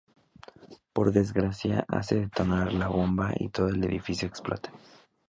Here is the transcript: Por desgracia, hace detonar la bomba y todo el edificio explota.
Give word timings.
Por 0.93 1.11
desgracia, 1.11 1.85
hace 1.87 2.15
detonar 2.21 2.73
la 2.73 2.87
bomba 2.87 3.33
y 3.37 3.49
todo 3.49 3.67
el 3.69 3.83
edificio 3.83 4.27
explota. 4.27 4.73